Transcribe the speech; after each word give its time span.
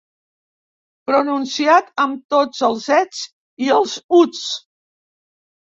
Pronunciat 1.09 1.91
amb 2.05 2.25
tots 2.37 2.65
els 2.71 2.89
ets 3.03 3.21
i 3.69 3.73
els 3.79 3.97
uts. 4.25 4.43